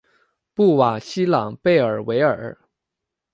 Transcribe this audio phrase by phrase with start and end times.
[0.55, 2.57] 布瓦西朗贝尔维尔。